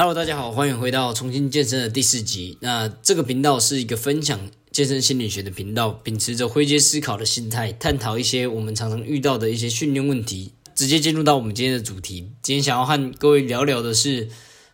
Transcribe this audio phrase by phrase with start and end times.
[0.00, 2.56] Hello，大家好，欢迎回到重新健身的第四集。
[2.62, 4.40] 那这个频道是一个分享
[4.72, 10.54] 健身心理学的频道，秉持着灰阶思考的心态，探讨一些我们常常遇到的一些训练问题。
[10.74, 14.26] 直接进入到我们今天的主题，今天想要和各位聊聊的是，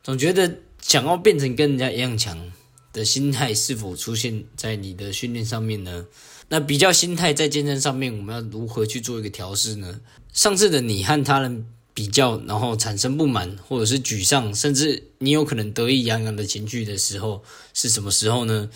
[0.04, 2.52] 总觉得想要变成跟人家一样强
[2.92, 6.06] 的心态是否出现在你的训练上面呢？
[6.50, 9.98] 那比较心态在健身上面，我们要如何去做一个调试呢？
[10.32, 18.68] 上次的你和他人比较，然后产生不满或者是沮丧，甚至你有可能得意洋洋的情绪的时候，是什么时候呢？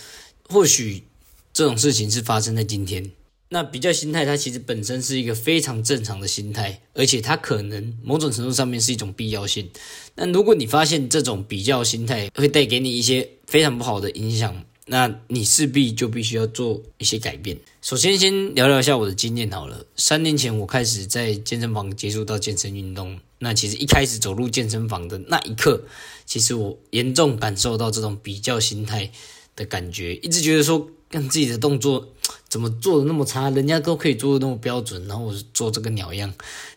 [0.48, 1.04] 或许
[1.52, 3.10] 这种事情是发生在今天。
[3.50, 9.68] 那比较心态，它其实本身是一个非常正常的心态，而且它可能某种程度上面是一种必要性。
[10.14, 17.56] 那如果你发现这种比较心态会带给你一些非常不好的影响，那你势必就必须要做一些改变。
[17.80, 19.86] 首先，先聊聊一下我的经验好了。
[19.96, 25.84] 三年前我开始在健身房接触到健身运动，那其实一开始走入健身房的那一刻，
[26.26, 29.12] 其实我严重感受到这种比较心态
[29.54, 30.90] 的感觉，一直觉得说。
[31.12, 32.06] 跟自己的动作
[32.48, 36.32] 怎么做的那么差，人家都可以做的那么标准，然后我做这个鸟样。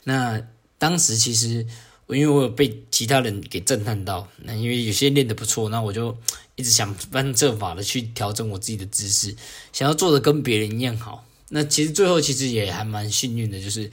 [0.06, 0.42] 那
[0.80, 1.68] 当时其实
[2.08, 6.18] 因为我有被其他人给震撼到，那因为有些练得不错，那我就
[6.56, 9.36] 一直想方设法的去调整我自己的姿势，
[9.72, 11.26] 想要做的跟别人一样好。
[11.50, 13.92] 那其实最后其实也还蛮幸运的，就是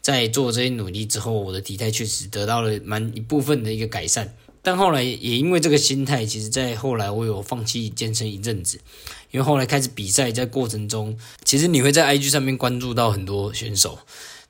[0.00, 4.34] 在做这些努力之后，我的体态确实得到了蛮一部分的一个改善。
[4.64, 8.78] 但后来也因为这个心态，其实在后来我有放弃健身一阵子，
[9.32, 13.98] 因为后来开始比赛，在过程中，其实你会在 IG 上面关注到很多选手，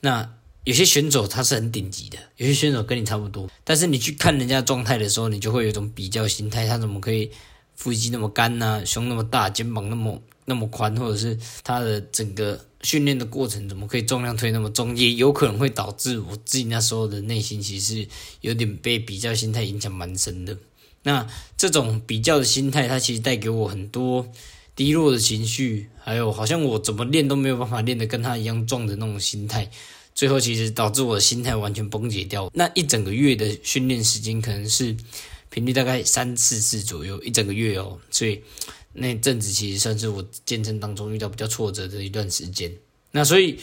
[0.01, 7.31] 那有些选手他是很顶级的，有些选手跟你差不多，但是你去看人家状态的时候，你就会有一种比较心态，他怎么可以
[7.83, 8.87] 腹肌那么干呢？
[8.87, 12.65] 胸那么大，肩膀那么那么宽，或者是他的整个。
[12.85, 14.97] 训练的过程怎么可以重量推那么重？
[14.97, 18.05] 也有可能会导致我自己那时候的内心其实
[18.41, 20.59] 有点被比较心态影响蛮深的。
[21.05, 21.25] 那
[21.57, 24.27] 这种比较的心态，它其实带给我很多
[24.75, 29.71] 低落的情绪，还有好像我怎么练都没有办法练得跟他一样壮的那种心态。
[30.13, 32.51] 最后其实导致我的心态完全崩解掉。
[32.53, 34.97] 那一整个月的训练时间可能是
[35.53, 38.43] 频率大概三四次左右，一整个月哦，所以。
[38.95, 42.71] 那阵子其实算是我健身当中遇到比较挫折的一段时间。
[43.13, 43.59] 那所以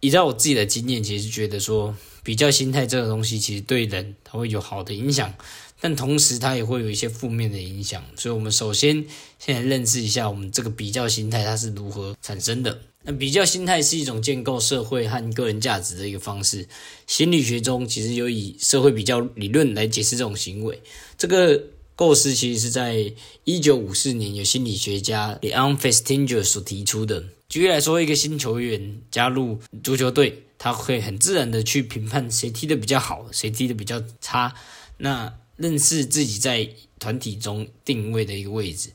[0.00, 5.32] 依照我自己的经验，其实觉得说比较心态这种东西，其实对人它会有好的影响，
[5.80, 8.04] 但同时它也会有一些负面的影响。
[8.16, 9.04] 所以我们首先
[9.38, 12.80] 先来认识一下我们这个比较心态它是如何产生的。
[13.02, 16.68] 那比较心态是一种建构社会和个人价值的一个方式。
[17.06, 20.80] 心理学中其实有以社会比较理论来解释这种行为。
[21.18, 21.62] 这个。
[21.96, 23.12] 构思其实是在
[23.44, 27.22] 一九五四年由心理学家 Leon Festinger 所提出的。
[27.46, 34.54] 举例来说，一个新球员加入足球队，他会很自然的去评判谁踢得比较好，谁踢得比较差。
[34.96, 38.90] 那认识自己在团体中定位的一个位置，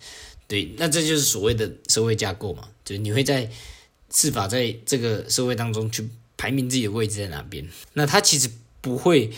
[0.48, 3.50] 对，那这就是所谓的社会架构嘛，就是你会在
[4.12, 7.68] 设法在这个社会当中去排名自己的位置在哪边。
[7.94, 8.50] 那他其实
[8.82, 9.32] 不会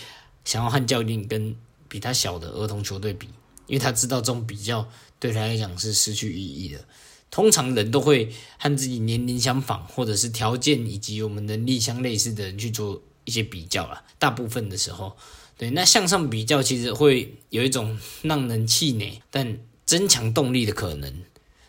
[0.43, 1.55] 想要和教练跟
[1.87, 3.27] 比他小的儿童球队比。
[3.67, 4.89] 因为他知道这种比较
[5.19, 6.85] 对他来讲是失去意义的。
[7.29, 14.05] 通常人都会和自己年龄相仿，或者是条件以及我们能力相类似的人去做一些比较了。
[14.17, 15.17] 大部分的时候，
[15.57, 21.13] 对那向上比较其实会有一种让人气馁，但增强动力的可能。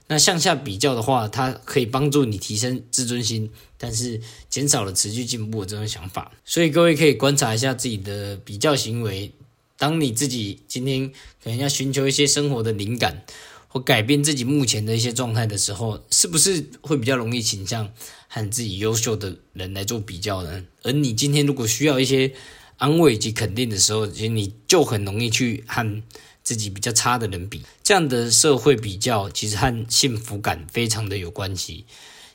[0.09, 6.33] 那向下比较的话，它可以帮助你提升自尊心，但是减少了持续进步的这种想法。
[6.45, 9.33] 所以各位可以观察一下自己的比较行为。
[9.77, 11.09] 当你自己今天
[11.43, 13.23] 可能要寻求一些生活的灵感，
[13.69, 17.93] 或改变自己目前的一些状态的时候，是不是会比较容易倾向
[18.29, 20.65] 和自己优秀的人来做比较呢？
[20.83, 22.33] 而你今天如果需要一些
[22.79, 26.03] 安慰及肯定的时候，其实你就很容易去和
[26.43, 27.63] 自己比较差的人比。
[27.85, 31.85] 这样的社会比较其实和幸福感非常的有关系。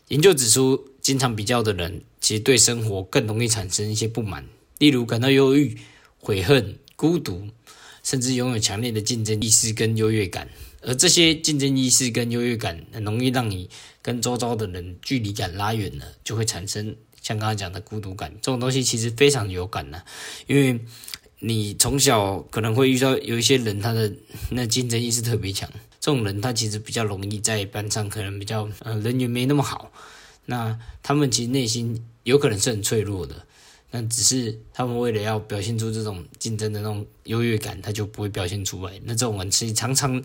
[0.09, 4.46] 研究指出，经常比较的人，其实对生活更容易产生一些不满，
[4.78, 5.78] 例如感到忧郁、
[6.20, 6.78] 悔恨。
[6.96, 7.50] 孤独，
[8.03, 10.47] 甚至拥有强烈的竞争意识跟优越感，
[10.82, 13.67] 而这些竞争意识跟优越感很容易让你
[14.02, 18.31] 跟周遭的人距离感拉远了，就会产生像刚刚讲的孤独感。
[18.43, 20.05] 这种东西其实非常有感的，
[20.46, 20.79] 因为
[21.40, 24.14] 你从小可能会遇到有一些人，他的
[24.52, 25.67] 那竞争意识特别强，
[25.99, 29.91] 这种人他其实比较容易在班上可能比较呃人缘没那么好，
[30.46, 33.35] 那他们其实内心有可能是很脆弱的。
[33.90, 38.91] 但只是他们为了要表现出这种竞争的那种优越感，他就不会表现出来。
[39.03, 40.19] 那这种人其实常常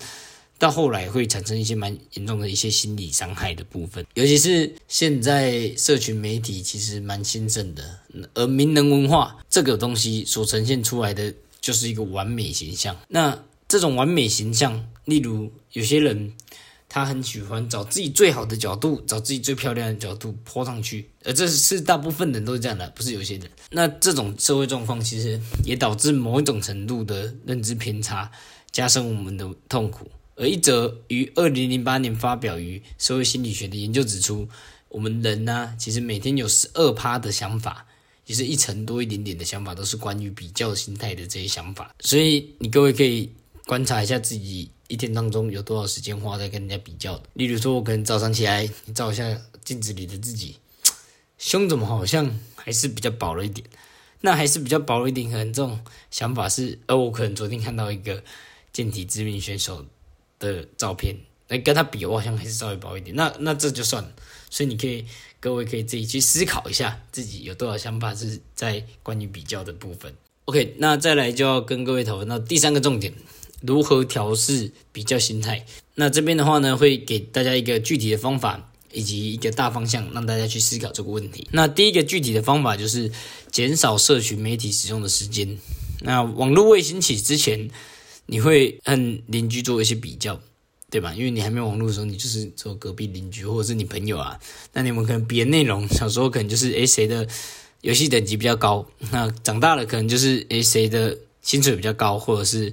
[0.59, 4.05] 到后来会产生一些蛮严重的一些心理伤害的部分。
[4.15, 8.01] 尤其是现在社群媒体其实蛮兴盛的，
[8.35, 12.97] 而名人文化这个东西所呈现出来的就是一个完美形象。
[13.09, 16.33] 那这种完美形象，例如有些人
[16.89, 23.49] 他很喜欢找自己最好的角度，找自己最漂亮的角度泼上去，而这是大部分人都是这样的，不是有些人。
[23.71, 28.31] 那这种社会状况其实也导致某一种程度的认知偏差，
[28.73, 30.11] 加深我们的痛苦。
[30.39, 34.49] 而一则于二零零八年发表于社会心理学的研究指出，
[34.89, 37.85] 我们人呢，其实每天有十二趴的想法，
[38.25, 41.93] 也是一成多一点点的想法，都是关于比较心态的这些想法。
[41.99, 43.33] 所以你各位可以
[43.67, 47.21] 观察一下自己一天当中有多少时间花在跟人家比较。
[47.35, 48.65] 例如说，我可能早上起来，
[48.95, 50.55] 照一下镜子里的自己，
[51.37, 53.67] 胸怎么好像还是比较薄了一点？
[54.21, 55.81] 那还是比较薄了一点，可能这种
[56.13, 58.23] 想法是，而我可能昨天看到一个
[58.73, 59.85] 健体知名选手。
[60.39, 61.17] 的照片
[61.49, 63.17] 那跟他比，我好像还是稍微薄一点。
[63.17, 64.13] 那那这就算了。
[64.51, 65.05] 所以你可以，
[65.41, 70.13] 各位可以自己去思考一下，自己有多少想法是在关于比较的部分。
[70.45, 73.13] OK，那再来就要跟各位讨论到第三个重点，
[73.63, 75.65] 如何调试比较心态。
[75.95, 81.49] 那这边的话呢，会给大家一个具体的方法以及一个大方向，让大家去思考这个问题。
[81.53, 83.11] 那第一个具体的方法就是
[83.51, 85.59] 减少社群媒体使用的时间。
[86.01, 87.71] 那网络未兴起之前。
[88.31, 88.95] 你会和
[89.27, 90.39] 邻居做一些比较，
[90.91, 91.15] 对吧？
[91.15, 94.39] 因为你还没有网络的时候，你就是做隔壁邻居或者是你朋友啊。
[94.75, 97.27] 那你们可能比的内容，小时候可能就是诶谁的
[97.81, 102.71] 游戏等级比较高，那长大了可能就是诶谁的薪水比较高，或者是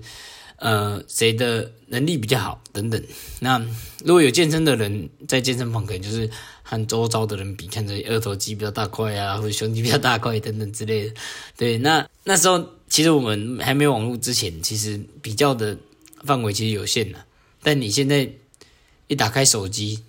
[0.57, 3.01] 呃谁的能力比较好等等。
[3.39, 3.59] 那
[4.03, 6.29] 如果有健身的人在健身房，可能就是
[6.63, 11.13] 和周遭的人比，看着二头肌比较大块啊，或者胸肌比较大块等等之类的。
[11.57, 12.69] 对，那 那时候。
[12.87, 15.75] 其实我们还没有网络之前，其实比较的
[16.23, 17.17] 范围其实有限的。
[17.63, 18.29] 但你现在
[19.07, 20.03] 一打开手机，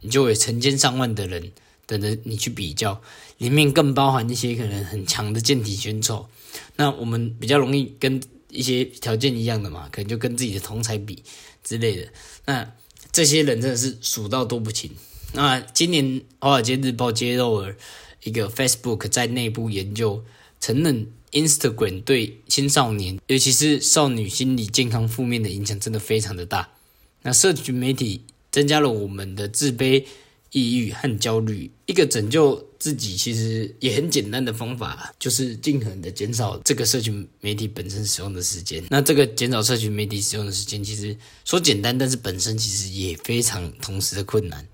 [0.00, 1.50] 你就有成千上万的人
[1.84, 3.02] 等着你去比较，
[3.38, 6.28] 里面更包含一些可能很强的健体选手。
[6.76, 8.22] 那我们比较容易跟
[8.52, 11.24] 一些条件一样的嘛，可能就跟自己的同才比
[11.64, 12.08] 之类的。
[12.46, 12.72] 那
[13.10, 14.90] 这些人真的是数到都不清。
[15.32, 16.04] 那今年
[16.38, 17.74] 《华尔街日报》揭露了
[18.22, 20.22] 一个 Facebook 在内部研究
[20.60, 21.10] 承认。
[21.32, 26.68] Instagram 对青少年，尤其是少女心理健康负面的影响真的非常的大。
[27.22, 28.20] 那社群媒体
[28.50, 30.04] 增加了我们的自卑、
[30.52, 31.70] 抑郁和焦虑。
[31.86, 38.82] 一个拯救自己其实也很简单的方法，就是尽可能的减少这个社群媒体本身使用的时间。
[38.88, 44.66] 那这个减少社群媒体使用的时间，其实说简单，但是本身其实也非常同时的困难。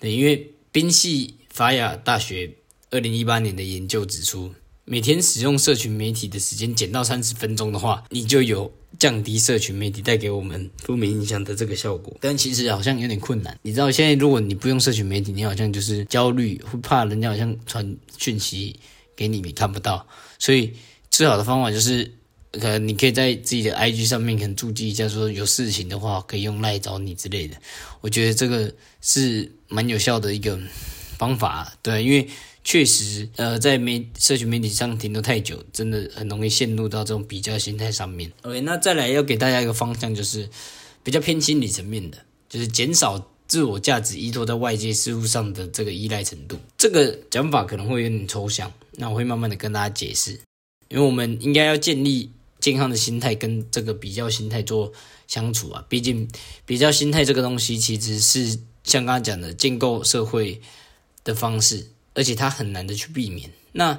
[0.00, 2.52] 对，因为宾夕法亚大学
[2.90, 4.52] 二零一八年的研究指出。
[4.90, 12.16] 每天使用社群媒体的时间减到三十分钟的话，你就有降低社群媒体带给我们负面影响的这个效果。
[12.22, 13.58] 但其实好像有点困难。
[13.60, 18.80] 你知道，现在如果你不用社群媒体，你好像就是焦虑，会怕人家好像传讯息
[19.14, 20.06] 给你，你看不到。
[20.38, 20.72] 所以
[21.10, 22.10] 最好的方法就是，
[22.52, 27.54] 可能你可以在自己的 IG 上面可能注记一下，说有事情的话可以用赖找你之类的。
[28.00, 30.58] 我觉得这个是蛮有效的一个
[31.18, 32.28] 方法，对，因为。
[32.64, 38.30] 确实，呃，在媒社群媒体上停留太久，真的很容易陷入到这种比较心态上面。
[38.42, 40.46] OK，那再来要给大家一个方向，就是
[41.02, 46.58] 比较偏心理层面的，就是减少自我价值依托在外界事物上的这个依赖程度。
[46.76, 50.38] 这个讲法可能会有点抽象，那我会慢慢的跟大家解释。
[50.88, 54.92] 因为我们应该要建立健康的心态，跟这个比较心态做
[55.26, 55.82] 相处啊。
[55.88, 56.28] 毕竟
[56.66, 60.60] 比较心态这个东西，其实是像刚刚讲的建构社会
[61.24, 61.88] 的方式。
[62.14, 63.48] 而且它很难的去避免。
[63.70, 63.96] 那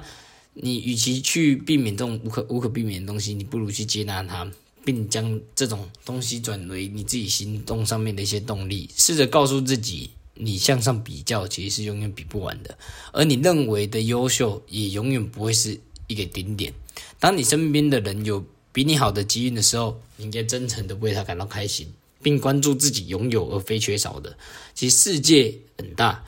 [0.52, 4.46] 你与其去避免这种无可无可避免的东西，你不如去接纳它，
[4.84, 8.90] 并将这种东西转为你自己行动上面的一些动力。
[8.94, 12.76] 试着告诉自己，你向上比较其实是永远比不完的，
[13.12, 16.74] 而你认为的优秀也永远不会是一个顶点。
[17.18, 21.90] 当你身边的人有比你好的机遇的时候，你应该真诚的为他感到开心，
[22.22, 24.36] 并关注自己拥有而非缺少的。
[24.74, 26.22] 其实世界很大。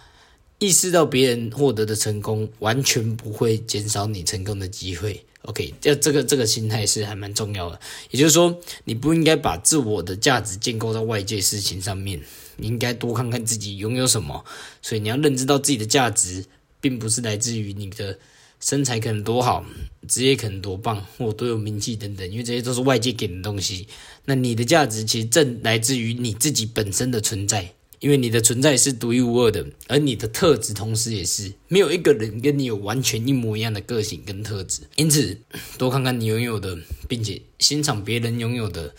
[0.62, 5.20] 意识到别人获得的成功，完全不会减少你成功的机会。
[5.40, 7.80] OK，这这个这个心态是还蛮重要的。
[8.12, 12.22] 也就是说，你不应该把自我的价值建构在外界事情上面，
[12.58, 14.44] 你应该多看看自己拥有什么。
[14.80, 16.44] 所以你要认知到自己的价值，
[16.80, 18.16] 并不是来自于你的
[18.60, 19.66] 身材可能多好，
[20.06, 23.88] 职业可能多棒，或多有名气等等，因为这些都是外界给的东西。
[24.26, 27.72] 那你的价值其实正来自于你自己本身的存在。
[28.02, 34.82] 因为你的存在是独一无二的，而你的特质同时也是没有一个人跟你有完全一模一样的个性跟特质。
[34.96, 35.38] 因此，
[35.78, 36.76] 多看看你拥有的，
[37.08, 38.92] 并且欣赏别人拥有的，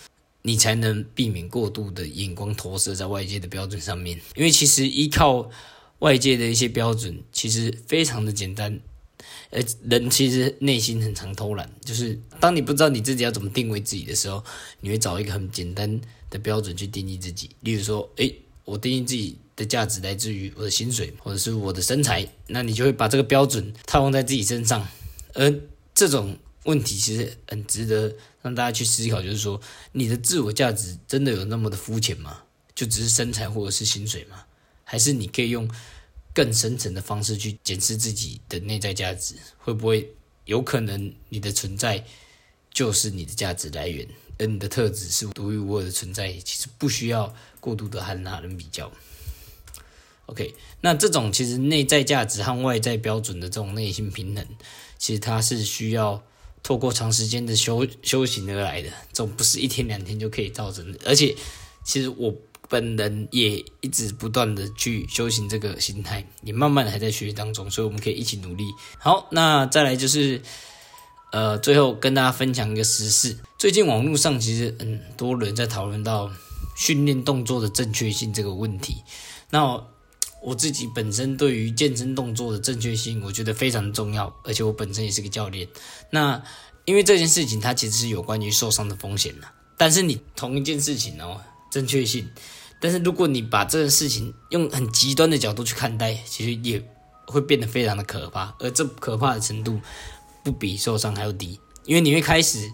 [0.43, 4.17] 你才能避免过度的眼光投射在外界的标准上面。
[4.35, 5.51] 因为其实依靠
[5.99, 8.79] 外界的一些标准，其实非常的简单。
[9.49, 14.41] 呃，人其实内心很常偷懒，就是当你不知道你自己要怎么定位自己的时候，
[14.79, 17.49] 你会找一个很简单的标准去定义自己。
[17.59, 24.87] 例如说，诶，我定义自己的价值来自于我的薪水或者是我的身材，那你就会把这个标准套用在自己身上。
[25.33, 25.53] 而
[25.93, 29.59] 这种问题其实很值得让大家去思考，就是说，
[29.91, 32.43] 你的自我价值真的有那么的肤浅吗？
[32.73, 34.45] 就只是身材或者是薪水吗？
[34.83, 35.69] 还是你可以用？
[36.35, 40.15] 更深层的方式去检视自己的内在价值，会不会
[40.45, 42.03] 有可能你的存在
[42.71, 44.07] 就是你的价值来源，
[44.39, 46.31] 而你的特质是独一无二的存在？
[46.43, 48.91] 其实不需要过度的和他人比较。
[50.27, 54.45] OK，那这种其实内在价值和外在标准的这种内心平衡，
[54.97, 56.23] 其实它是需要
[56.61, 60.99] 透过长时间的修修行而来的，这种不是一天两天就可以造成的。
[61.05, 61.35] 而且，
[61.83, 62.33] 其实我。
[62.69, 68.63] 本人也一直不断的去修行这个心态，也慢慢的还在学习当中，所以我们可以一起努力。
[68.97, 70.41] 好，那再来就是，
[71.33, 73.35] 呃，最后跟大家分享一个实事。
[73.57, 76.31] 最近网络上其实很多人在讨论到
[76.75, 78.97] 训练动作的正确性这个问题。
[79.49, 79.83] 那
[80.43, 85.67] 我自己本身对于健身动作的正确性，我觉得非常重要，而且我本身也是个教练。
[86.11, 86.39] 那
[86.85, 92.29] 因为这件事情它其实是有关于受伤的风险的，但是你同一件事情哦，正确性。
[92.79, 96.79] 但是如果你把这件事情用很极端的角度去看待，其实也
[97.25, 99.79] 会变得非常的可怕，而这可怕的程度
[100.43, 102.71] 不比受伤还要低，因为你会开始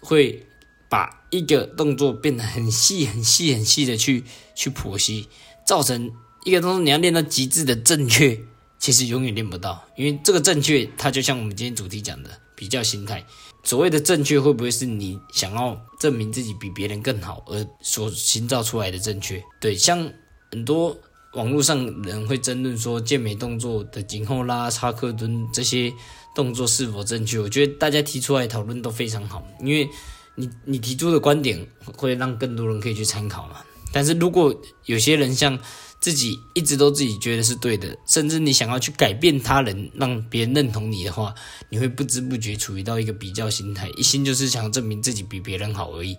[0.00, 0.46] 会
[0.88, 5.28] 把一个动作变得很细、很细、很细的去去剖析，
[5.66, 6.10] 造成
[6.44, 8.40] 一个动作你要练到极致的正确，
[8.78, 13.24] 其实永远练不到，因为这个正确它就像我们今天主题讲的比较心态。
[13.64, 19.40] 所谓的正确，会不会是你想要证明自己比别人更好而所营造出来的正确？
[19.60, 20.12] 对，像
[20.50, 20.96] 很多
[21.34, 25.92] 网络上人会争论说健美动作的颈后拉、插克蹲这些
[26.34, 27.38] 动作是否正确？
[27.38, 29.88] 我觉得大家提出来讨论都非常好，因为
[30.34, 33.56] 你你提出的观点会让更多人可以去参考嘛。
[33.94, 34.54] 但是如果
[34.86, 35.58] 有些人像
[36.00, 41.34] 自己一直都自己觉得是对的，甚至你想要去改变他人，让别人认同你的话，
[41.70, 46.16] 你会不知不觉处于到一个比较心态，一心就是想证明自己比别人好而已。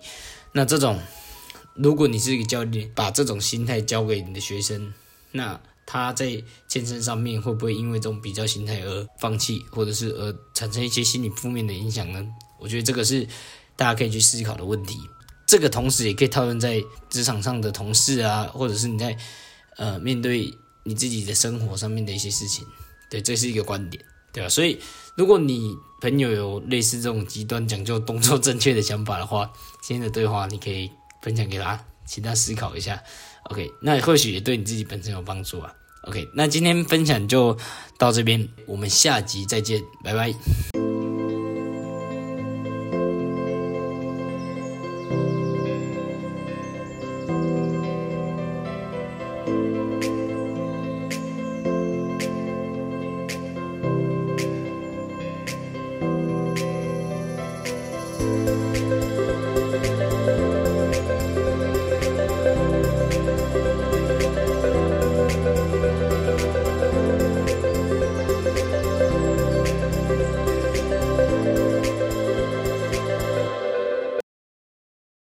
[0.52, 0.98] 那这种，
[1.74, 4.92] 如果你是一个教练，把这种心态教给你的学生，
[5.34, 12.26] 那他在健身上面会不会因为这种比较心态而放弃，或者是而产生一些心理负面的影响呢？
[12.58, 13.28] 我觉得这个是
[13.76, 14.98] 大家可以去思考的问题。
[15.46, 19.14] 这个同时也可以套用在职场上的同事啊，或者是你在。
[19.76, 22.64] 呃，面对你自己的生活上面的一些事情，
[23.10, 24.00] 对，这是一个观点，
[24.32, 24.48] 对吧？
[24.48, 24.78] 所以，
[25.16, 30.88] 如果你朋友有类似这种极端讲究动作正确的想法的话，今天的对话你可以
[31.22, 33.02] 分享给他，请他思考一下。
[33.50, 35.74] OK，那或许也对你自己本身有帮助啊。
[36.02, 37.56] OK，那今天分享就
[37.98, 40.83] 到这边，我们下集再见，拜拜。